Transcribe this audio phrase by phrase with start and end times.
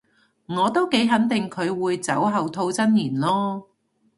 [0.47, 3.65] 我都幾肯定佢會酒後吐真言囉